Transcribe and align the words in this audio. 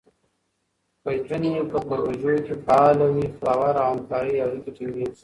که 1.03 1.09
نجونې 1.13 1.53
په 1.71 1.77
پروژو 1.89 2.33
کې 2.45 2.55
فعاله 2.65 3.07
وي، 3.13 3.27
باور 3.41 3.75
او 3.83 3.89
همکارۍ 3.93 4.35
اړیکې 4.45 4.71
ټینګېږي. 4.77 5.17